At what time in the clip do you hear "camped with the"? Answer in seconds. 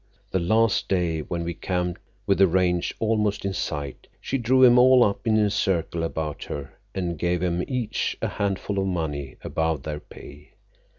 1.53-2.47